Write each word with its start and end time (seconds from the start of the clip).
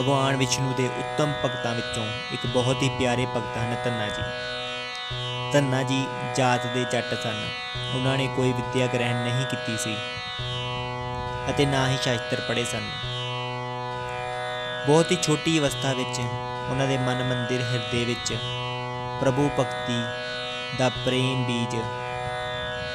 ਭਗਵਾਨ 0.00 0.36
ਵਿਸ਼ਨੂੰ 0.36 0.74
ਦੇ 0.74 0.88
ਉੱਤਮ 0.88 1.32
ਭਗਤਾਂ 1.44 1.74
ਵਿੱਚੋਂ 1.74 2.06
ਇੱਕ 2.32 2.46
ਬਹੁਤ 2.46 2.82
ਹੀ 2.82 2.88
ਪਿਆਰੇ 2.88 3.26
ਭਗਤ 3.26 3.56
ਹਨ 3.56 3.76
ਧੰਨਾ 3.84 4.08
ਜੀ। 4.08 4.22
ਧੰਨਾ 5.52 5.82
ਜੀ 5.82 6.06
ਜਾਤ 6.36 6.66
ਦੇ 6.66 6.84
ਜੱਟ 6.84 7.14
ਸਨ। 7.22 7.48
ਉਹਨਾਂ 7.94 8.18
ਨੇ 8.18 8.26
ਕੋਈ 8.26 8.52
ਵਿੱਦਿਆ 8.52 8.86
ਗ੍ਰਹਿਣ 8.86 9.16
ਨਹੀਂ 9.16 9.46
ਕੀਤੀ 9.46 9.76
ਸੀ 9.76 9.96
ਅਤੇ 11.50 11.66
ਨਾ 11.66 11.88
ਹੀ 11.88 11.98
ਸ਼ਾਸਤਰ 12.02 12.40
ਪੜ੍ਹੇ 12.40 12.64
ਸਨ। 12.64 12.90
ਬਹੁਤ 14.86 15.10
ਹੀ 15.10 15.16
ਛੋਟੀ 15.22 15.58
ਅਵਸਥਾ 15.58 15.92
ਵਿੱਚ 15.92 16.20
ਉਹਨਾਂ 16.70 16.86
ਦੇ 16.86 16.98
ਮਨ 16.98 17.24
ਮੰਦਿਰ 17.24 17.60
ਹਿਰਦੇ 17.62 18.04
ਵਿੱਚ 18.04 18.34
ਪ੍ਰਭੂ 19.20 19.50
ਭਗਤੀ 19.58 20.02
ਦਾ 20.78 20.88
ਪ੍ਰੇਮ 20.88 21.44
ਬੀਜ 21.44 21.76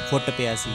ਫੁੱਟ 0.10 0.30
ਪਿਆ 0.30 0.56
ਸੀ। 0.56 0.72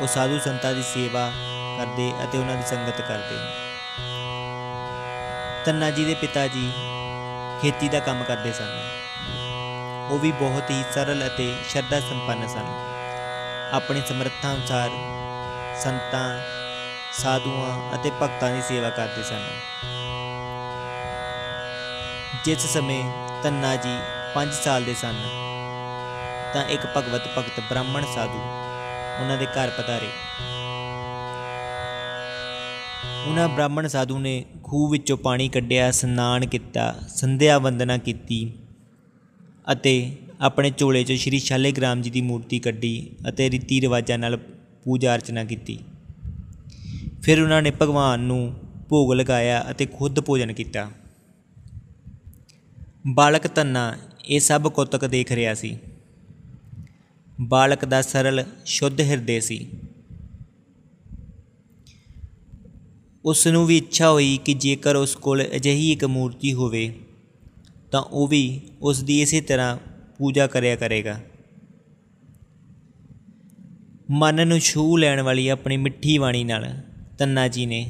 ਉਹ 0.00 0.06
ਸਾਧੂ 0.06 0.38
ਸੰਤਾਂ 0.38 0.72
ਦੀ 0.72 0.82
ਸੇਵਾ 0.82 1.32
ਕਰਦੇ 1.78 2.12
ਅਤੇ 2.24 2.38
ਉਹਨਾਂ 2.38 2.56
ਦੀ 2.56 2.62
ਸੰਗਤ 2.62 3.00
ਕਰਦੇ। 3.00 3.65
ਤੰਨਾ 5.66 5.90
ਜੀ 5.90 6.04
ਦੇ 6.04 6.14
ਪਿਤਾ 6.14 6.46
ਜੀ 6.46 6.72
ਖੇਤੀ 7.62 7.88
ਦਾ 7.88 8.00
ਕੰਮ 8.00 8.22
ਕਰਦੇ 8.24 8.52
ਸਨ। 8.52 8.68
ਉਹ 10.10 10.18
ਵੀ 10.18 10.30
ਬਹੁਤ 10.32 10.70
ਹੀ 10.70 10.84
ਸਰਲ 10.94 11.26
ਅਤੇ 11.26 11.46
ਸ਼ਰਧਾ 11.68 11.98
ਸੰਪੰਨ 12.00 12.46
ਸਨ। 12.48 12.66
ਆਪਣੀ 13.72 14.02
ਸਮਰੱਥਾ 14.08 14.52
ਅਨੁਸਾਰ 14.54 14.90
ਸੰਤਾਂ, 15.82 16.28
ਸਾਧੂਆਂ 17.12 17.94
ਅਤੇ 17.94 18.10
ਭਗਤਾਂ 18.22 18.50
ਦੀ 18.50 18.62
ਸੇਵਾ 18.62 18.90
ਕਰਦੇ 18.90 19.22
ਸਨ। 19.22 19.42
ਜਿਸ 22.44 22.66
ਸਮੇਂ 22.66 23.02
ਤੰਨਾ 23.42 23.74
ਜੀ 23.76 23.98
5 24.34 24.54
ਸਾਲ 24.54 24.84
ਦੇ 24.84 24.94
ਸਨ, 24.94 25.20
ਤਾਂ 26.54 26.64
ਇੱਕ 26.68 26.86
ਭਗਵਤ 26.96 27.28
ਭਗਤ 27.38 27.60
ਬ੍ਰਾਹਮਣ 27.60 28.04
ਸਾਧੂ 28.14 28.40
ਉਹਨਾਂ 29.20 29.36
ਦੇ 29.36 29.46
ਘਰ 29.46 29.70
ਪਧਾਰੇ 29.70 30.10
ਉਹਨਾਂ 33.26 33.48
ਬ੍ਰਾਹਮਣ 33.48 33.86
ਸਾਧੂ 33.88 34.18
ਨੇ 34.18 34.44
ਖੂਹ 34.62 34.90
ਵਿੱਚੋਂ 34.90 35.16
ਪਾਣੀ 35.16 35.48
ਕੱਢਿਆ 35.48 35.88
ਇਸ਼ਨਾਨ 35.88 36.46
ਕੀਤਾ, 36.46 36.94
ਸੰਧਿਆ 37.08 37.58
ਵੰਦਨਾ 37.58 37.96
ਕੀਤੀ 37.98 38.52
ਅਤੇ 39.72 40.16
ਆਪਣੇ 40.40 40.70
ਝੋਲੇ 40.70 41.04
'ਚੋਂ 41.04 41.16
ਸ਼੍ਰੀ 41.16 41.38
ਸ਼ਾਲੇਗ੍ਰਾਮ 41.38 42.02
ਜੀ 42.02 42.10
ਦੀ 42.10 42.20
ਮੂਰਤੀ 42.20 42.58
ਕੱਢੀ 42.58 43.10
ਅਤੇ 43.28 43.50
ਰੀਤੀ 43.50 43.80
ਰਿਵਾਜਾਂ 43.80 44.18
ਨਾਲ 44.18 44.36
ਪੂਜਾ 44.84 45.14
ਅਰਚਨਾ 45.14 45.44
ਕੀਤੀ। 45.44 45.78
ਫਿਰ 47.22 47.42
ਉਹਨਾਂ 47.42 47.62
ਨੇ 47.62 47.72
ਭਗਵਾਨ 47.82 48.20
ਨੂੰ 48.20 48.54
ਭੋਗ 48.88 49.12
ਲਗਾਇਆ 49.12 49.64
ਅਤੇ 49.70 49.86
ਖੁਦ 49.86 50.20
ਭੋਜਨ 50.20 50.52
ਕੀਤਾ। 50.52 50.90
ਬਾਲਕ 53.06 53.46
ਤੰਨਾ 53.46 53.96
ਇਹ 54.28 54.40
ਸਭ 54.40 54.68
ਕੁਤਕ 54.68 55.04
ਦੇਖ 55.04 55.32
ਰਿਹਾ 55.32 55.54
ਸੀ। 55.54 55.78
ਬਾਲਕ 57.40 57.84
ਦਾ 57.84 58.02
ਸਰਲ, 58.02 58.44
ਸ਼ੁੱਧ 58.64 59.00
ਹਿਰਦੇ 59.00 59.40
ਸੀ। 59.40 59.68
ਉਸ 63.26 63.46
ਨੂੰ 63.46 63.64
ਵੀ 63.66 63.76
ਇੱਛਾ 63.76 64.10
ਹੋਈ 64.10 64.36
ਕਿ 64.44 64.52
ਜੇਕਰ 64.54 64.96
ਉਸ 64.96 65.14
ਕੋਲ 65.16 65.42
ਅਜਿਹੀ 65.56 65.90
ਇੱਕ 65.92 66.04
ਮੂਰਤੀ 66.04 66.52
ਹੋਵੇ, 66.52 66.92
ਤਾਂ 67.90 68.02
ਉਹ 68.02 68.28
ਵੀ 68.28 68.60
ਉਸ 68.82 69.02
ਦੀ 69.02 69.20
ਇਸੇ 69.22 69.40
ਤਰ੍ਹਾਂ 69.40 69.76
ਪੂਜਾ 70.18 70.46
ਕਰਿਆ 70.46 70.76
ਕਰੇਗਾ। 70.76 71.18
ਮਨ 74.10 74.46
ਨੂੰ 74.48 74.58
ਛੂ 74.60 74.96
ਲੈਣ 74.96 75.22
ਵਾਲੀ 75.22 75.48
ਆਪਣੀ 75.48 75.76
ਮਿੱਠੀ 75.76 76.16
ਬਾਣੀ 76.18 76.44
ਨਾਲ 76.44 76.66
ਤੰਨਾ 77.18 77.48
ਜੀ 77.48 77.66
ਨੇ 77.66 77.84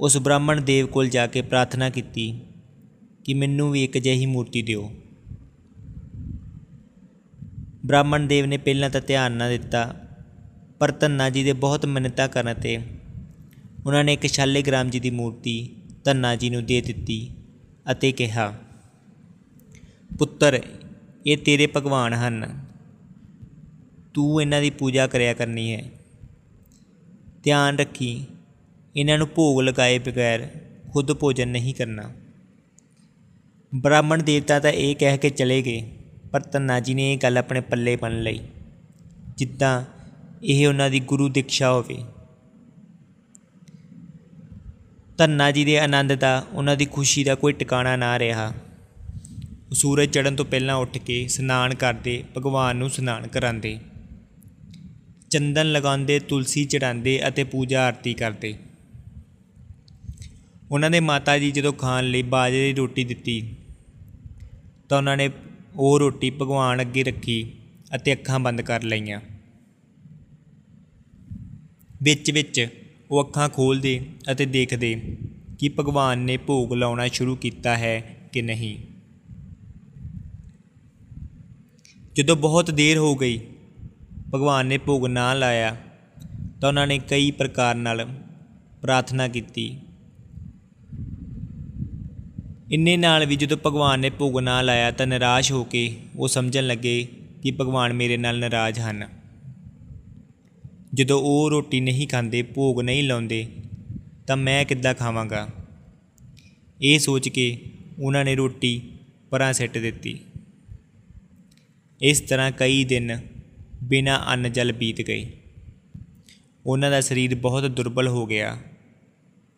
ਉਸ 0.00 0.16
ਬ੍ਰਾਹਮਣ 0.16 0.60
ਦੇਵ 0.60 0.86
ਕੋਲ 0.86 1.08
ਜਾ 1.08 1.26
ਕੇ 1.26 1.42
ਪ੍ਰਾਰਥਨਾ 1.42 1.90
ਕੀਤੀ 1.90 2.32
ਕਿ 3.24 3.34
ਮੈਨੂੰ 3.34 3.70
ਵੀ 3.70 3.84
ਇੱਕ 3.84 3.96
ਅਜਿਹੀ 3.98 4.26
ਮੂਰਤੀ 4.26 4.62
ਦਿਓ। 4.62 4.90
ਬ੍ਰਾਹਮਣ 7.86 8.26
ਦੇਵ 8.26 8.46
ਨੇ 8.46 8.56
ਪਹਿਲਾਂ 8.56 8.90
ਤਾਂ 8.90 9.00
ਧਿਆਨ 9.00 9.32
ਨਾ 9.32 9.48
ਦਿੱਤਾ, 9.48 9.94
ਪਰ 10.78 10.90
ਧੰਨਾ 10.90 11.30
ਜੀ 11.30 11.44
ਦੇ 11.44 11.52
ਬਹੁਤ 11.52 11.86
ਮਿੰਨਤਾਂ 11.86 12.28
ਕਰਨ 12.28 12.54
ਤੇ 12.54 12.78
ਉਹਨਾਂ 13.86 14.04
ਨੇ 14.04 14.12
ਇੱਕ 14.12 14.26
ਸ਼ਾਲੇਗ੍ਰਾਮ 14.26 14.90
ਜੀ 14.90 15.00
ਦੀ 15.00 15.10
ਮੂਰਤੀ 15.10 15.76
ਧੰਨਾ 16.04 16.36
ਜੀ 16.36 16.50
ਨੂੰ 16.50 16.64
ਦੇ 16.64 16.80
ਦਿੱਤੀ 16.80 17.30
ਅਤੇ 17.90 18.12
ਕਿਹਾ, 18.12 18.54
ਪੁੱਤਰ, 20.18 20.62
ਇਹ 21.26 21.36
ਤੇਰੇ 21.38 21.68
ਭਗਵਾਨ 21.76 22.14
ਹਨ। 22.14 22.64
ਤੂੰ 24.14 24.42
ਇਹਨਾਂ 24.42 24.60
ਦੀ 24.60 24.70
ਪੂਜਾ 24.70 25.06
ਕਰਿਆ 25.06 25.34
ਕਰਨੀ 25.34 25.72
ਹੈ। 25.72 25.90
ਧਿਆਨ 27.42 27.78
ਰੱਖੀ, 27.78 28.26
ਇਹਨਾਂ 28.96 29.18
ਨੂੰ 29.18 29.28
ਭੋਗ 29.34 29.60
ਲਗਾਏ 29.60 29.98
ਬਗੈਰ 29.98 30.48
ਖੁਦ 30.92 31.12
ਭੋਜਨ 31.12 31.48
ਨਹੀਂ 31.48 31.74
ਕਰਨਾ। 31.74 32.10
ਬ੍ਰਾਹਮਣ 33.74 34.22
ਦੇਵਤਾ 34.22 34.58
ਤਾਂ 34.58 34.70
ਇਹ 34.70 34.96
ਕਹਿ 34.96 35.18
ਕੇ 35.18 35.30
ਚਲੇ 35.30 35.62
ਗਏ, 35.62 35.90
ਪਰ 36.32 36.40
ਤੰਨਾ 36.40 36.80
ਜੀ 36.80 36.94
ਨੇ 36.94 37.12
ਇਹ 37.12 37.18
ਗੱਲ 37.18 37.38
ਆਪਣੇ 37.38 37.60
ਪੱਲੇ 37.60 37.96
ਬੰਨ 37.96 38.22
ਲਈ। 38.22 38.40
ਜਿੱਦਾਂ 39.36 39.84
ਇਹ 40.42 40.68
ਉਹਨਾਂ 40.68 40.90
ਦੀ 40.90 41.00
ਗੁਰੂ 41.00 41.28
ਦੀਕਸ਼ਾ 41.28 41.72
ਹੋਵੇ। 41.72 42.04
ਤੰਨਾ 45.20 45.50
ਜੀ 45.50 45.64
ਦੇ 45.64 45.78
ਆਨੰਦ 45.78 46.12
ਦਾ, 46.14 46.46
ਉਹਨਾਂ 46.52 46.76
ਦੀ 46.76 46.84
ਖੁਸ਼ੀ 46.84 47.24
ਦਾ 47.24 47.34
ਕੋਈ 47.34 47.52
ਟਿਕਾਣਾ 47.52 47.96
ਨਾ 47.96 48.18
ਰਿਹਾ। 48.18 48.52
ਸੂਰਜ 49.72 50.10
ਚੜ੍ਹਨ 50.10 50.36
ਤੋਂ 50.36 50.44
ਪਹਿਲਾਂ 50.44 50.76
ਉੱਠ 50.76 50.98
ਕੇ 50.98 51.22
ਇਸ਼ਨਾਨ 51.22 51.74
ਕਰਦੇ, 51.74 52.24
ਭਗਵਾਨ 52.36 52.76
ਨੂੰ 52.76 52.88
ਇਸ਼ਨਾਨ 52.88 53.26
ਕਰਾਉਂਦੇ। 53.26 53.78
ਚੰਦਨ 55.30 55.72
ਲਗਾਉਂਦੇ, 55.72 56.18
ਤੁਲਸੀ 56.18 56.64
ਚੜਾਉਂਦੇ 56.64 57.28
ਅਤੇ 57.28 57.44
ਪੂਜਾ 57.44 57.84
ਆਰਤੀ 57.86 58.14
ਕਰਦੇ। 58.14 58.54
ਉਹਨਾਂ 60.70 60.90
ਦੇ 60.90 61.00
ਮਾਤਾ 61.00 61.38
ਜੀ 61.38 61.50
ਜਦੋਂ 61.50 61.72
ਖਾਣ 61.72 62.04
ਲਈ 62.04 62.22
ਬਾਜਰੇ 62.22 62.66
ਦੀ 62.66 62.72
ਰੋਟੀ 62.72 63.04
ਦਿੱਤੀ, 63.04 63.56
ਤਾਂ 64.88 64.98
ਉਹਨਾਂ 64.98 65.16
ਨੇ 65.16 65.30
ਉਹ 65.76 65.98
ਰੋਟੀ 65.98 66.30
ਭਗਵਾਨ 66.30 66.80
ਅੱਗੇ 66.80 67.02
ਰੱਖੀ 67.02 67.52
ਅਤੇ 67.94 68.12
ਅੱਖਾਂ 68.12 68.40
ਬੰਦ 68.40 68.60
ਕਰ 68.62 68.82
ਲਈਆਂ। 68.82 69.20
ਵਿੱਚ 72.02 72.30
ਵਿੱਚ 72.30 72.68
ਉਹ 73.10 73.24
ਅੱਖਾਂ 73.24 73.48
ਖੋਲ੍ਹਦੇ 73.48 74.06
ਅਤੇ 74.32 74.46
ਦੇਖਦੇ 74.46 75.16
ਕਿ 75.58 75.68
ਭਗਵਾਨ 75.68 76.18
ਨੇ 76.18 76.36
ਭੋਗ 76.36 76.72
ਲਾਉਣਾ 76.72 77.08
ਸ਼ੁਰੂ 77.08 77.36
ਕੀਤਾ 77.36 77.76
ਹੈ 77.76 78.00
ਕਿ 78.32 78.42
ਨਹੀਂ। 78.42 78.78
ਜਦੋਂ 82.16 82.36
ਬਹੁਤ 82.36 82.70
ਦੇਰ 82.70 82.96
ਹੋ 82.96 83.14
ਗਈ, 83.14 83.40
ਭਗਵਾਨ 84.34 84.66
ਨੇ 84.66 84.78
ਭੋਗ 84.78 85.06
ਨਾ 85.06 85.34
ਲਾਇਆ, 85.34 85.76
ਤਾਂ 86.60 86.68
ਉਹਨਾਂ 86.68 86.86
ਨੇ 86.86 86.98
ਕਈ 86.98 87.30
ਪ੍ਰਕਾਰ 87.30 87.74
ਨਾਲ 87.74 88.08
ਪ੍ਰਾਰਥਨਾ 88.82 89.28
ਕੀਤੀ। 89.28 89.78
ਇੰਨੇ 92.72 92.96
ਨਾਲ 92.96 93.26
ਵੀ 93.26 93.36
ਜਦੋਂ 93.36 93.58
ਭਗਵਾਨ 93.66 94.00
ਨੇ 94.00 94.10
ਭੋਗ 94.10 94.38
ਨਾ 94.38 94.62
ਲਾਇਆ 94.62 94.90
ਤਾਂ 94.90 95.06
ਨਿਰਾਸ਼ 95.06 95.52
ਹੋ 95.52 95.64
ਕੇ 95.64 95.96
ਉਹ 96.16 96.28
ਸਮਝਣ 96.28 96.66
ਲੱਗੇ 96.66 97.08
ਕਿ 97.42 97.50
ਭਗਵਾਨ 97.50 97.92
ਮੇਰੇ 97.92 98.16
ਨਾਲ 98.16 98.38
ਨਾਰਾਜ਼ 98.38 98.80
ਹਨ। 98.80 99.19
ਜਦੋਂ 100.94 101.20
ਉਹ 101.20 101.50
ਰੋਟੀ 101.50 101.80
ਨਹੀਂ 101.80 102.08
ਖਾਂਦੇ, 102.08 102.42
ਭੋਗ 102.42 102.80
ਨਹੀਂ 102.80 103.04
ਲਾਉਂਦੇ, 103.04 103.46
ਤਾਂ 104.26 104.36
ਮੈਂ 104.36 104.64
ਕਿੱਦਾਂ 104.64 104.94
ਖਾਵਾਂਗਾ? 104.94 105.48
ਇਹ 106.82 106.98
ਸੋਚ 106.98 107.28
ਕੇ 107.28 107.64
ਉਹਨਾਂ 107.98 108.24
ਨੇ 108.24 108.34
ਰੋਟੀ 108.34 108.92
ਪਰਾਂ 109.30 109.52
ਸਿੱਟ 109.52 109.78
ਦਿੱਤੀ। 109.78 110.18
ਇਸ 112.02 112.20
ਤਰ੍ਹਾਂ 112.20 112.52
ਕਈ 112.52 112.84
ਦਿਨ 112.84 113.18
ਬਿਨਾਂ 113.84 114.26
ਅੰਨ 114.32 114.52
ਜਲ 114.52 114.72
ਬੀਤ 114.72 115.00
ਗਏ। 115.00 115.32
ਉਹਨਾਂ 116.66 116.90
ਦਾ 116.90 117.00
ਸਰੀਰ 117.00 117.34
ਬਹੁਤ 117.34 117.64
ਦੁਰਬਲ 117.64 118.08
ਹੋ 118.08 118.26
ਗਿਆ। 118.26 118.58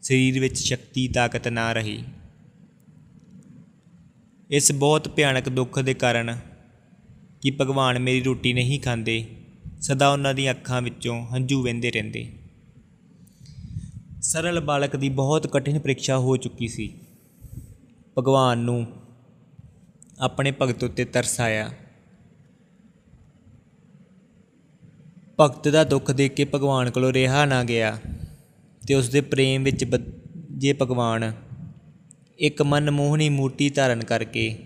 ਸਰੀਰ 0.03 0.41
ਵਿੱਚ 0.41 0.59
ਸ਼ਕਤੀ, 0.59 1.09
ਤਾਕਤ 1.09 1.49
ਨਾ 1.49 1.73
ਰਹੀ। 1.73 2.05
ਇਸ 4.51 4.73
ਬਹੁਤ 4.73 5.09
ਭਿਆਨਕ 5.09 5.49
ਦੁੱਖ 5.49 5.79
ਦੇ 5.79 5.95
ਕਾਰਨ 5.95 6.39
ਕਿ 7.41 7.51
ਭਗਵਾਨ 7.51 7.99
ਮੇਰੀ 7.99 8.23
ਰੋਟੀ 8.23 8.53
ਨਹੀਂ 8.53 8.81
ਖਾਂਦੇ 8.81 9.25
ਸਦਾ 9.83 10.09
ਉਹਨਾਂ 10.13 10.35
ਦੀਆਂ 10.35 10.55
ਅੱਖਾਂ 10.55 10.83
ਵਿੱਚੋਂ 10.83 11.27
ਹੰਝੂ 11.27 11.63
ਵਹਿੰਦੇ 11.63 11.91
ਰਹਿੰਦੇ। 11.91 12.33
ਸਰਲ 14.23 14.61
ਬਾਲਕ 14.61 14.97
ਦੀ 14.97 15.09
ਬਹੁਤ 15.09 15.47
ਕਠਿਨ 15.47 15.79
ਪ੍ਰੀਖਿਆ 15.79 16.19
ਹੋ 16.19 16.37
ਚੁੱਕੀ 16.37 16.69
ਸੀ। 16.69 17.01
ਭਗਵਾਨ 18.19 18.59
ਨੂੰ 18.59 18.87
ਆਪਣੇ 20.21 20.53
ਭਗਤ 20.63 20.85
ਉੱਤੇ 20.85 21.05
ਤਰਸ 21.05 21.41
ਆਇਆ। 21.41 21.71
ਭਗਤ 25.41 25.69
ਦਾ 25.69 25.85
ਦੁੱਖ 25.85 26.11
ਦੇਖ 26.11 26.35
ਕੇ 26.35 26.45
ਭਗਵਾਨ 26.45 26.91
ਕੋਲੋਂ 26.91 27.13
ਰਿਹਾ 27.13 27.45
ਨਾ 27.45 27.65
ਗਿਆ 27.65 27.99
ਤੇ 28.89 28.95
ਉਸ 28.95 29.09
ਦੇ 29.09 29.21
ਪ੍ਰੇਮ 29.21 29.63
ਵਿੱਚ 29.63 29.85
ਜੇ 30.51 30.73
ਭਗਵਾਨ 30.73 31.33
ਇੱਕ 32.39 32.63
ਮਨਮੋਹਣੀ 32.63 33.29
ਮੂਰਤੀ 33.29 33.71
ਧਾਰਨ 33.71 34.05
ਕਰਕੇ 34.05 34.59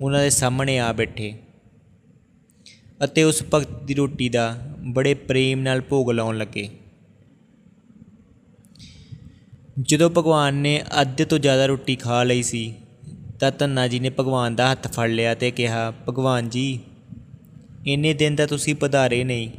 ਉਹਨਾਂ 0.00 0.22
ਦੇ 0.22 0.30
ਸਾਹਮਣੇ 0.30 0.78
ਆ 0.78 0.92
ਬੈਠੇ। 0.92 1.45
ਅਤੇ 3.04 3.22
ਉਸ 3.22 3.44
ਭਗਤ 3.54 3.82
ਦੀ 3.82 3.94
ਰੋਟੀ 3.94 4.28
ਦਾ 4.28 4.60
ਬੜੇ 4.78 5.14
ਪ੍ਰੇਮ 5.14 5.60
ਨਾਲ 5.60 5.80
ਭੋਗ 5.80 6.10
ਲਾਉਣ 6.10 6.38
ਲੱਗੇ। 6.38 6.68
ਜਦੋਂ 9.82 10.10
ਭਗਵਾਨ 10.10 10.54
ਨੇ 10.54 10.82
ਅੱਧ 11.00 11.22
ਤੋਂ 11.22 11.38
ਜ਼ਿਆਦਾ 11.38 11.66
ਰੋਟੀ 11.66 11.96
ਖਾ 11.96 12.22
ਲਈ 12.22 12.42
ਸੀ, 12.42 12.74
ਤਾਂ 13.40 13.52
ਧੰਨਾ 13.58 13.88
ਜੀ 13.88 14.00
ਨੇ 14.00 14.10
ਭਗਵਾਨ 14.10 14.56
ਦਾ 14.56 14.70
ਹੱਥ 14.72 14.92
ਫੜ 14.92 15.10
ਲਿਆ 15.10 15.34
ਤੇ 15.34 15.50
ਕਿਹਾ, 15.50 15.90
ਭਗਵਾਨ 15.90 16.48
ਜੀ, 16.48 16.80
ਇੰਨੇ 17.86 18.14
ਦਿਨ 18.14 18.36
ਤਾਂ 18.36 18.46
ਤੁਸੀਂ 18.46 18.74
ਪਧਾਰੇ 18.74 19.24
ਨਹੀਂ। 19.24 19.50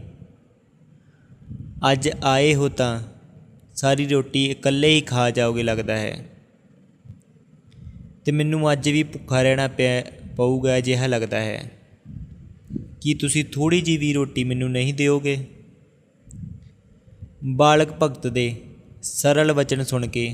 ਅੱਜ 1.92 2.10
ਆਏ 2.24 2.56
ਹੋ 2.56 2.70
ਤਾਂ 2.70 3.02
ਸਾਰੀ 3.76 4.08
ਰੋਟੀ 4.08 4.46
ਇਕੱਲੇ 4.46 4.96
ਹੀ 4.96 5.02
ਖਾ 5.02 5.30
ਜਾਓਗੇ 5.30 5.64
ਲੱਗਦਾ 5.64 5.98
ਹੈ। 5.98 6.26
ਤੇ 8.26 8.32
ਮੈਨੂੰ 8.32 8.72
ਅੱਜ 8.72 8.90
ਵੀ 8.90 9.04
ਭੁੱਖਾ 9.04 9.42
ਰਹਿਣਾ 9.42 9.68
ਪਿਆ, 9.68 10.04
ਪਊਗਾ 10.36 10.78
ਅਜਿਹਾ 10.78 11.08
ਲੱਗਦਾ 11.08 11.40
ਹੈ। 11.40 11.77
ਕੀ 13.08 13.14
ਤੁਸੀਂ 13.14 13.46
ਥੋੜੀ 13.46 13.82
ਜਿਹੀ 13.82 13.98
ਵੀ 13.98 14.14
ਰੋਟੀ 14.14 14.44
ਮੈਨੂੰ 14.44 14.70
ਨਹੀਂ 14.72 14.94
ਦਿਓਗੇ? 14.94 15.48
ਬਾਲਕ 17.44 17.92
ਭਗਤ 18.04 18.28
ਦੇ 18.28 18.46
ਸਰਲ 19.02 19.52
ਵਚਨ 19.52 19.84
ਸੁਣ 19.84 20.08
ਕੇ 20.08 20.26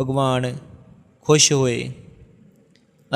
ਭਗਵਾਨ 0.00 0.56
ਖੁਸ਼ 1.20 1.52
ਹੋਏ 1.52 1.90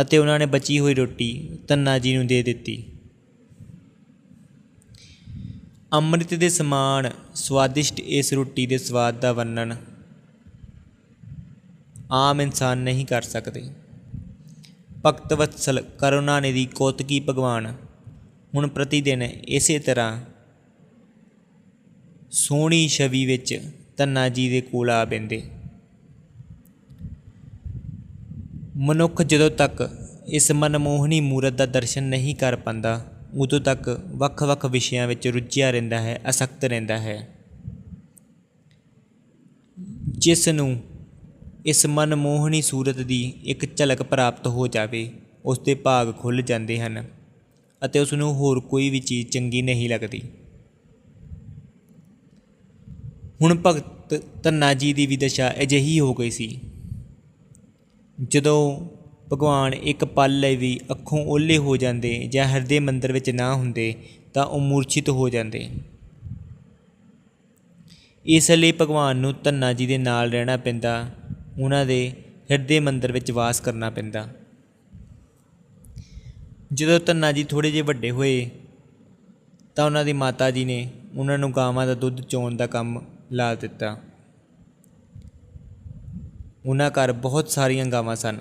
ਅਤੇ 0.00 0.19
ਉਹਨਾਂ 0.19 0.38
ਨੇ 0.38 0.47
ਬਚੀ 0.47 0.79
ਹੋਈ 0.79 0.94
ਰੋਟੀ 0.94 1.29
ਧੰਨਾ 1.69 1.99
ਜੀ 1.99 2.17
ਨੂੰ 2.17 2.26
ਦੇ 2.26 2.43
ਦਿੱਤੀ। 2.43 2.76
ਅੰਮ੍ਰਿਤ 5.93 6.35
ਦੇ 6.35 6.49
ਸਮਾਨ 6.49 7.11
ਸਵਾਦਿਸ਼ਟ 7.35 8.00
ਇਸ 8.00 8.32
ਰੋਟੀ 8.32 8.67
ਦੇ 8.67 8.79
ਸਵਾਦ 8.79 9.20
ਦਾ 9.20 9.32
ਵਰਣਨ 9.32 9.76
ਆਮ 12.12 12.41
ਇਨਸਾਨ 12.41 12.79
ਨਹੀਂ 12.79 13.06
ਕਰ 13.06 13.23
ਸਕਦੇ। 13.23 13.69
ਭਗਤ 15.06 15.32
ਵਤਸਲ 15.32 15.81
ਕਰੁਣਾ 15.99 16.41
ਨਿਧੀ 16.41 16.67
ਕੋਤਕੀ 16.67 17.20
ਭਗਵਾਨ 17.20 17.75
ਹੁਣ 18.56 18.69
ਪ੍ਰਤੀ 18.69 19.00
ਦਿਨ 19.00 19.23
ਇਸੇ 19.23 19.79
ਤਰ੍ਹਾਂ 19.79 20.20
ਸੋਹਣੀ 22.31 22.88
ਛਵੀ 22.88 23.26
ਵਿੱਚ 23.26 23.61
ਧੰਨਾ 23.97 24.29
ਜੀ 24.29 24.49
ਦੇ 24.49 24.61
ਕੋਲ 24.61 24.91
ਆ 24.91 25.05
ਬੈੰਦੇ। 25.05 25.43
ਮਨੁੱਖ 28.76 29.23
ਜਦੋਂ 29.23 29.50
ਤੱਕ 29.50 29.91
ਇਸ 30.26 30.53
ਮਨਮੋਹਣੀ 30.53 31.20
ਮੂਰਤ 31.20 31.53
ਦਾ 31.53 31.67
ਦਰਸ਼ਨ 31.67 32.03
ਨਹੀਂ 32.03 32.35
ਕਰ 32.35 32.56
ਪਾਉਂਦਾ, 32.56 33.12
ਉਦੋਂ 33.35 33.61
ਤੱਕ 33.61 34.00
ਵੱਖ-ਵੱਖ 34.06 34.67
ਵਿਸ਼ਿਆਂ 34.67 35.08
ਵਿੱਚ 35.08 35.29
ਰੁੱਝਿਆ 35.29 35.70
ਰਹਿੰਦਾ 35.70 36.00
ਹੈ 36.00 36.20
ਅਸਕਤ 36.29 36.64
ਰਹਿੰਦਾ 36.64 36.99
ਹੈ। 36.99 37.29
ਜਿਸ 40.08 40.49
ਨੂੰ 40.49 40.82
ਇਸ 41.67 41.87
ਮਨਮੋਹਣੀ 41.87 42.62
ਸੂਰਤ 42.62 42.97
ਦੀ 42.97 43.32
ਇੱਕ 43.44 43.76
ਝਲਕ 43.76 44.03
ਪ੍ਰਾਪਤ 44.03 44.47
ਹੋ 44.47 44.67
ਜਾਵੇ, 44.67 45.12
ਉਸ 45.44 45.58
ਦੇ 45.58 45.75
ਭਾਗ 45.75 46.14
ਖੁੱਲ 46.19 46.43
ਜਾਂਦੇ 46.43 46.81
ਹਨ। 46.81 47.05
ਅਤੇ 47.84 47.99
ਉਸ 47.99 48.12
ਨੂੰ 48.12 48.34
ਹੋਰ 48.34 48.61
ਕੋਈ 48.61 48.90
ਵੀ 48.90 49.00
ਚੀਜ਼ 49.00 49.28
ਚੰਗੀ 49.28 49.62
ਨਹੀਂ 49.62 49.88
ਲੱਗਦੀ। 49.88 50.23
ਹੁਣ 53.40 53.58
ਭਗਤ 53.67 54.43
ਧੰਨਾ 54.43 54.75
ਜੀ 54.75 54.93
ਦੀ 54.93 55.06
ਵੀ 55.06 55.17
ਦਸ਼ਾ 55.17 55.55
ਅਜਿਹੀ 55.62 56.00
ਹੋ 56.00 56.14
ਗਈ 56.14 56.31
ਸੀ। 56.31 56.61
ਜਦੋਂ 58.28 58.88
ਭਗਵਾਨ 59.32 59.75
ਇੱਕ 59.75 60.05
ਪਲ 60.05 60.40
ਲਈ 60.40 60.56
ਵੀ 60.56 60.81
ਅੱਖੋਂ 60.90 61.25
ਓਲੇ 61.26 61.58
ਹੋ 61.58 61.76
ਜਾਂਦੇ 61.76 62.28
ਜਾਂ 62.32 62.46
ਹਿਰਦੇ 62.46 62.81
ਮੰਦਰ 62.81 63.12
ਵਿੱਚ 63.12 63.31
ਨਾ 63.31 63.55
ਹੁੰਦੇ, 63.55 63.94
ਤਾਂ 64.34 64.46
ਉਹ 64.46 64.61
ਮੂਰਛਿਤ 64.61 65.08
ਹੋ 65.08 65.29
ਜਾਂਦੇ। 65.29 65.69
ਇਸ 68.26 68.50
ਲਈ 68.50 68.72
ਭਗਵਾਨ 68.72 69.17
ਨੂੰ 69.17 69.34
ਧੰਨਾ 69.44 69.72
ਜੀ 69.72 69.87
ਦੇ 69.87 69.99
ਨਾਲ 69.99 70.31
ਰਹਿਣਾ 70.31 70.56
ਪੈਂਦਾ, 70.56 71.11
ਉਹਨਾਂ 71.58 71.87
ਦੇ 71.87 72.12
ਹਿਰਦੇ 72.50 72.81
ਮੰਦਰ 72.81 73.12
ਵਿੱਚ 73.12 73.31
ਵਾਸ 73.31 73.61
ਕਰਨਾ 73.61 73.90
ਪੈਂਦਾ। 73.90 74.29
ਜਦੋਂ 76.73 77.01
ਧੰਨਾ 77.01 77.33
ਜੀ 77.33 77.45
ਥੋੜੇ 77.45 77.71
ਜਿਹੇ 77.71 77.83
ਵੱਡੇ 77.83 78.11
ਹੋਏ, 78.11 78.51
ਤਾਂ 79.75 79.85
ਉਹਨਾਂ 79.85 80.05
ਦੀ 80.05 80.13
ਮਾਤਾ 80.13 80.51
ਜੀ 80.51 80.65
ਨੇ 80.65 80.91
ਉਹਨਾਂ 81.17 81.39
ਨੂੰ 81.39 81.53
ਗਾਵਾਂ 81.53 81.87
ਦਾ 81.87 81.95
ਦੁੱਧ, 81.95 82.21
ਚੋਣ 82.21 82.57
ਦਾ 82.57 82.67
ਕੰਮ 82.67 83.05
ਲਾ 83.33 83.55
ਦਿੱਤਾ। 83.55 84.01
ਉਹਨਾਂ 86.67 86.91
ਘਰ 86.91 87.13
ਬਹੁਤ 87.13 87.49
ਸਾਰੀਆਂ 87.49 87.87
ਗਾਵਾਂ 87.87 88.17
ਸਨ। 88.17 88.41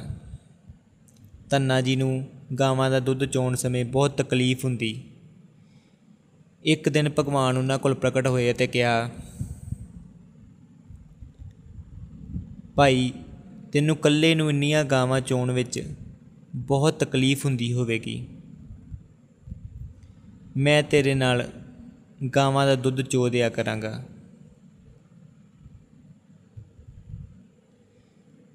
ਧੰਨਾ 1.50 1.81
ਜੀ 1.81 1.95
ਨੂੰ 1.95 2.27
ਗਾਵਾਂ 2.60 2.92
ਦਾ 2.92 3.00
ਦੁੱਧ 3.00 3.25
ਚੋਣ 3.25 3.56
ਸਮੇਂ 3.56 3.86
ਬਹੁਤ 3.86 4.22
ਤਕਲੀਫ 4.22 4.66
ਹੁੰਦੀ। 4.66 5.04
ਇੱਕ 6.63 6.89
ਦਿਨ 6.89 7.10
ਭਗਵਾਨ 7.19 7.57
ਉਹਨਾਂ 7.57 7.80
ਕੋਲ 7.80 7.94
ਪ੍ਰਗਟ 7.94 8.27
ਹੋਏ 8.27 8.51
ਅਤੇ 8.51 8.68
ਕਿਹਾ, 8.68 9.10
ਭਾਈ, 12.75 13.13
ਤੈਨੂੰ 13.74 13.95
ਇਕੱਲੇ 13.95 14.36
ਨੂੰ 14.36 14.50
ਇੰਨੀਆਂ 14.50 14.83
ਗਾਵਾਂ 14.83 15.22
ਚੋਣ 15.22 15.51
ਵਿੱਚ 15.51 15.83
ਬਹੁਤ 16.55 16.99
ਤਕਲੀਫ 16.99 17.45
ਹੁੰਦੀ 17.45 17.73
ਹੋਵੇਗੀ। 17.73 18.27
ਮੈਂ 20.57 20.83
ਤੇਰੇ 20.83 21.13
ਨਾਲ 21.13 21.47
ਗਾਵਾਂ 22.35 22.65
ਦਾ 22.67 22.75
ਦੁੱਧ 22.75 23.01
ਚੋ 23.01 23.29
ਦਿਆ 23.29 23.49
ਕਰਾਂਗਾ। 23.49 24.03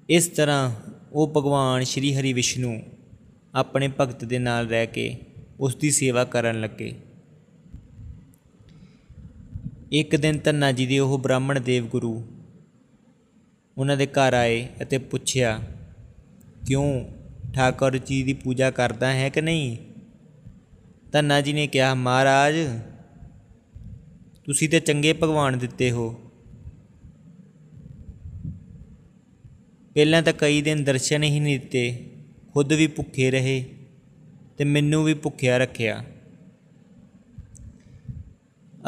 ਇਸ 0.09 0.27
ਤਰ੍ਹਾਂ 0.27 0.71
ਉਹ 1.11 1.27
ਭਗਵਾਨ 1.27 1.83
ਸ਼੍ਰੀ 1.83 2.15
ਹਰੀ 2.15 2.33
ਵਿਸ਼ਨੂੰ 2.33 2.81
ਆਪਣੇ 3.55 3.89
ਭਗਤ 3.99 4.25
ਦੇ 4.25 4.39
ਨਾਲ 4.39 4.67
ਰਹਿ 4.67 4.87
ਕੇ 4.87 5.15
ਉਸ 5.59 5.75
ਦੀ 5.75 5.91
ਸੇਵਾ 5.91 6.23
ਕਰਨ 6.25 6.61
ਲੱਗੇ। 6.61 6.93
ਇੱਕ 9.91 10.15
ਦਿਨ 10.15 10.39
ਧੰਨਾ 10.39 10.71
ਜੀ 10.71 10.85
ਦੇ 10.85 10.99
ਉਹ 10.99 11.17
ਬ੍ਰਾਹਮਣ 11.19 11.59
ਦੇਵ 11.59 11.87
ਗੁਰੂ 11.87 12.13
ਉਹਨਾਂ 13.77 13.97
ਦੇ 13.97 14.07
ਘਰ 14.07 14.33
ਆਏ 14.33 14.67
ਅਤੇ 14.81 14.97
ਪੁੱਛਿਆ, 14.97 15.59
ਕਿਉਂ 16.67 17.05
ਠਾਕੁਰ 17.55 17.97
ਜੀ 17.97 18.23
ਦੀ 18.23 18.33
ਪੂਜਾ 18.33 18.71
ਕਰਦਾ 18.71 19.13
ਹੈ 19.13 19.29
ਕਿ 19.29 19.41
ਨਹੀਂ? 19.41 19.77
ਧੰਨਾ 21.11 21.41
ਜੀ 21.41 21.53
ਨੇ 21.53 21.67
ਕਿਹਾ, 21.67 21.93
ਮਹਾਰਾਜ, 21.93 22.55
ਤੁਸੀਂ 24.45 24.69
ਤੇ 24.69 24.79
ਚੰਗੇ 24.79 25.13
ਭਗਵਾਨ 25.13 25.57
ਦਿੱਤੇ 25.57 25.91
ਹੋ। 25.91 26.31
ਪਹਿਲਾਂ 29.93 30.23
ਤਾਂ 30.23 30.33
ਕਈ 30.33 30.61
ਦਿਨ 30.61 30.83
ਦਰਸ਼ਨ 30.83 31.23
ਹੀ 31.23 31.39
ਨਹੀਂ 31.39 31.59
ਦਿੱਤੇ, 31.59 32.09
ਖੁਦ 32.53 32.73
ਵੀ 32.73 32.87
ਭੁੱਖੇ 32.87 33.31
ਰਹੇ 33.31 33.65
ਤੇ 34.57 34.63
ਮੈਨੂੰ 34.63 35.03
ਵੀ 35.03 35.13
ਭੁੱਖਿਆ 35.13 35.57
ਰੱਖਿਆ। 35.57 36.05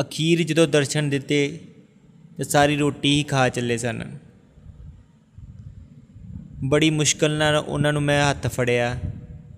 ਅਖੀਰ 0.01 0.43
ਜਦੋਂ 0.43 0.67
ਦਰਸ਼ਨ 0.67 1.09
ਦਿੱਤੇ 1.09 1.59
ਤੇ 2.37 2.43
ਸਾਰੀ 2.43 2.77
ਰੋਟੀ 2.77 3.09
ਹੀ 3.09 3.23
ਖਾ 3.23 3.49
ਚੱਲੇ 3.49 3.77
ਸਨ। 3.77 4.17
ਬੜੀ 6.65 6.89
ਮੁਸ਼ਕਲ 6.89 7.37
ਨਾਲ 7.37 7.55
ਉਹਨਾਂ 7.55 7.93
ਨੂੰ 7.93 8.01
ਮੈਂ 8.01 8.29
ਹੱਥ 8.29 8.47
ਫੜਿਆ 8.47 8.99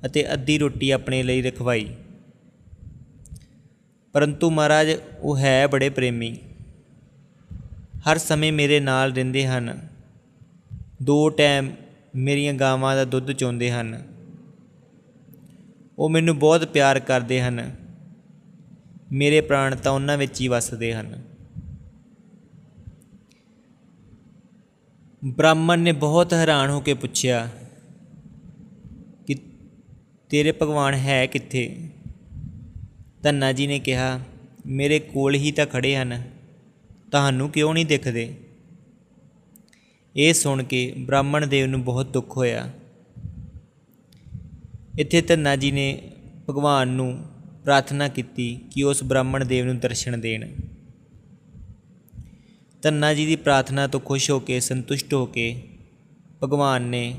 ਅਤੇ 0.06 0.34
ਅੱਧੀ 0.34 0.58
ਰੋਟੀ 0.58 0.92
ਆਪਣੇ 0.92 1.24
ਲਈ 1.24 1.42
ਰਖਵਾਈ। 1.42 1.96
ਪਰੰਤੂ 4.14 4.52
ਮਹਾਰਾਜ, 4.52 4.88
ਉਹ 5.20 5.38
ਹੈ 5.38 5.68
ਬੜੇ 5.68 5.90
ਪ੍ਰੇਮੀ। 5.90 6.38
ਹਰ 7.98 8.18
ਸਮੇਂ 8.18 8.54
ਮੇਰੇ 8.54 8.80
ਨਾਲ 8.80 9.14
ਰਹਿੰਦੇ 9.14 9.48
ਹਨ। 9.48 9.88
ਦੋ 11.04 11.30
ਟਾਈਮ 11.30 11.72
ਮੇਰੀਆਂ 12.16 12.54
ਗਾਵਾਂ 12.54 12.96
ਦਾ 12.96 13.06
ਦੁੱਧ 13.06 13.32
ਚੋਂਦੇ 13.32 13.72
ਹਨ। 13.72 14.04
ਉਹ 16.00 16.10
ਮੈਨੂੰ 16.10 16.40
ਬਹੁਤ 16.40 16.68
ਪਿਆਰ 16.68 17.00
ਕਰਦੇ 17.00 17.42
ਹਨ। 17.42 17.76
ਮੇਰੇ 19.12 19.42
ਪ੍ਰਾਣ 19.42 19.76
ਤਾਂ 19.76 19.92
ਉਹਨਾਂ 19.92 20.18
ਵਿੱਚ 20.18 20.42
ਹੀ 20.42 20.48
ਵਸਦੇ 20.48 20.94
ਹਨ। 20.94 21.35
ਬ੍ਰਾਹਮਣ 25.28 25.80
ਨੇ 25.80 25.92
ਬਹੁਤ 25.92 26.34
ਹੈਰਾਨ 26.34 26.70
ਹੋ 26.70 26.80
ਕੇ 26.80 26.94
ਪੁੱਛਿਆ 26.94 27.50
ਕਿ 29.28 29.36
ਤੇਰੇ 30.30 30.52
ਭਗਵਾਨ 30.52 30.94
ਹੈ 30.94 31.26
ਕਿੱਥੇ? 31.26 31.90
ਧੰਨਾ 33.24 33.52
ਜੀ 33.52 33.68
ਨੇ 33.68 33.80
ਕਿਹਾ, 33.80 34.20
ਮੇਰੇ 34.66 35.00
ਕੋਲ 35.00 35.36
ਹੀ 35.36 35.52
ਤਾਂ 35.52 35.66
ਖੜੇ 35.66 35.96
ਹਨ। 35.96 36.24
ਤੁਹਾਨੂੰ 37.12 37.50
ਕਿਉਂ 37.50 37.74
ਨਹੀਂ 37.74 37.86
ਦਿਖਦੇ? 37.86 38.36
ਇਹ 40.16 40.34
ਸੁਣ 40.34 40.64
ਕੇ 40.64 40.94
ਬ੍ਰਾਹਮਣ 40.98 41.48
ਦੇਵ 41.48 41.66
ਨੂੰ 41.66 41.84
ਬਹੁਤ 41.84 42.06
ਦੁੱਖ 42.06 42.38
ਹੋਇਆ। 42.38 42.72
ਇੱਥੇ 45.00 45.22
ਧੰਨਾ 45.22 45.56
ਜੀ 45.56 45.72
ਨੇ 45.72 46.12
ਭਗਵਾਨ 46.50 46.88
ਨੂੰ 46.88 47.26
ਪ੍ਰਾਰਥਨਾ 47.64 48.08
ਕੀਤੀ 48.08 48.60
ਕਿ 48.72 48.84
ਉਸ 48.84 49.04
ਬ੍ਰਾਹਮਣ 49.04 49.46
ਦੇਵ 49.46 49.66
ਨੂੰ 49.66 49.80
ਦਰਸ਼ਨ 49.80 50.22
ਦੇਣ। 50.22 50.56
ਧੰਨਾ 52.86 53.14
ਜੀ 53.14 53.26
ਦੀ 53.26 53.36
ਪ੍ਰਾਰਥਨਾ 53.36 53.86
ਤੋਂ 53.88 54.00
ਖੁਸ਼ 54.00 54.30
ਹੋ 54.32 54.40
ਕੇ, 54.40 54.60
ਸੰਤੁਸ਼ਟ 54.60 55.14
ਹੋ 55.14 55.26
ਕੇ 55.26 55.46
ਭਗਵਾਨ 56.44 56.82
ਨੇ 56.82 57.16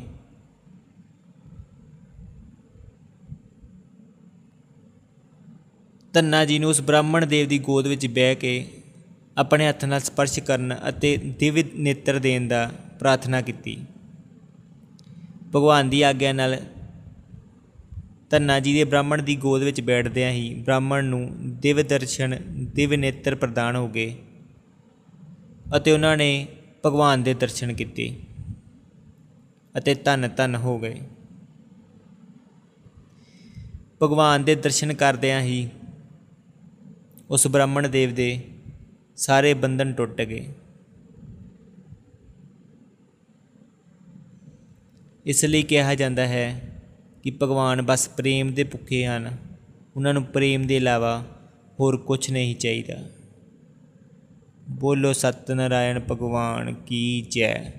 ਧੰਨਾ 6.15 6.45
ਜੀ 6.45 6.59
ਨੂੰ 6.59 6.71
ਉਸ 6.71 6.81
ਬ੍ਰਾਹਮਣ 6.81 7.27
ਦੇਵ 7.27 7.49
ਦੀ 7.49 7.59
ਗੋਦ 7.59 7.87
ਵਿੱਚ 7.87 8.07
ਬਹਿ 8.07 8.35
ਕੇ 8.35 8.53
ਆਪਣੇ 9.37 9.69
ਹੱਥ 9.69 9.85
ਨਾਲ 9.85 10.01
ਸਪਰਸ਼ 10.01 10.39
ਕਰਨ 10.41 10.77
ਅਤੇ 10.89 11.17
ਦਿਵ 11.17 11.59
ਨੇਤਰ 11.75 12.19
ਦੇਣ 12.19 12.47
ਦਾ 12.49 12.71
ਪ੍ਰਾਰਥਨਾ 12.99 13.41
ਕੀਤੀ। 13.41 13.77
ਭਗਵਾਨ 15.57 15.91
ਦੀ 15.91 16.03
ਆਗਿਆ 16.03 16.33
ਨਾਲ 16.33 16.57
ਧੰਨਾ 18.31 18.61
ਜੀ 18.61 18.75
ਦੇ 18.75 18.85
ਬ੍ਰਾਹਮਣ 18.85 19.23
ਦੀ 19.23 19.37
ਗੋਦ 19.37 19.63
ਵਿੱਚ 19.63 19.81
ਬੈਠਦਿਆਂ 19.81 20.31
ਹੀ 20.31 20.55
ਬ੍ਰਾਹਮਣ 20.55 21.05
ਨੂੰ 21.05 21.29
ਦਿਵ 21.61 21.83
ਦਰਸ਼ਨ, 21.83 22.39
ਦਿਵ 22.75 22.95
ਨੇਤਰ 22.95 23.35
ਪ੍ਰਦਾਨ 23.35 23.77
ਹੋ 23.77 23.89
ਗਏ। 23.89 24.15
ਅਤੇ 25.77 25.93
ਉਹਨਾਂ 25.93 26.17
ਨੇ 26.17 26.47
ਭਗਵਾਨ 26.87 27.23
ਦੇ 27.23 27.35
ਦਰਸ਼ਨ 27.35 27.73
ਕੀਤੇ 27.73 28.17
ਅਤੇ 29.79 29.95
ਧੰਨ 29.95 30.29
ਧੰਨ 30.29 30.55
ਹੋ 30.57 30.79
ਗਏ। 30.79 31.01
ਭਗਵਾਨ 34.03 34.45
ਦੇ 34.45 34.55
ਦਰਸ਼ਨ 34.55 34.93
ਕਰਦਿਆਂ 34.93 35.41
ਹੀ 35.41 35.69
ਉਸ 37.31 37.47
ਬ੍ਰਾਹਮਣ 37.47 37.89
ਦੇਵ 37.89 38.15
ਦੇ 38.15 38.41
ਸਾਰੇ 39.17 39.55
ਬੰਧਨ 39.55 39.93
ਟੁੱਟ 39.93 40.23
ਗਏ। 40.23 40.47
ਇਸ 45.27 45.45
ਲਈ 45.45 45.63
ਕਿਹਾ 45.63 45.95
ਜਾਂਦਾ 45.95 46.27
ਹੈ 46.27 46.61
ਕਿ 47.23 47.31
ਭਗਵਾਨ 47.31 47.83
ਬਸ 47.83 48.09
ਪ੍ਰੇਮ 48.09 48.53
ਦੇ 48.55 48.65
ਭੁੱਖੇ 48.65 49.07
ਹਨ। 49.07 49.37
ਉਹਨਾਂ 49.97 50.15
ਨੂੰ 50.15 50.25
ਪ੍ਰੇਮ 50.25 50.67
ਦੇ 50.67 50.77
ਇਲਾਵਾ 50.77 51.25
ਹੋਰ 51.81 51.97
ਕੁਝ 51.97 52.31
ਨਹੀਂ 52.31 52.57
ਚਾਹੀਦਾ। 52.57 53.16
ਬੋਲੋ 54.71 55.13
ਸਤਨਾਰਾਇਣ 55.13 56.01
ਭਗਵਾਨ 56.11 56.75
ਕੀ 56.75 57.21
ਜੈ। 57.31 57.73